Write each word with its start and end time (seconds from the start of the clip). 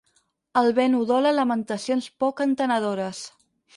El 0.61 0.69
vent 0.77 0.95
udola 1.01 1.33
lamentacions 1.39 2.07
poc 2.25 2.43
entenedores. 2.47 3.21